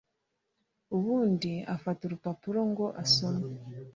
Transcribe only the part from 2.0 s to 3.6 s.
urupapuro ngo asome.